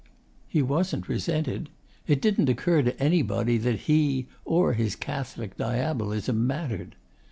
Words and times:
He 0.47 0.63
wasn't 0.63 1.07
resented. 1.07 1.69
It 2.07 2.21
didn't 2.23 2.49
occur 2.49 2.81
to 2.81 2.99
anybody 2.99 3.59
that 3.59 3.81
he 3.81 4.25
or 4.45 4.73
his 4.73 4.95
Catholic 4.95 5.55
Diabolism 5.57 6.47
mattered. 6.47 6.95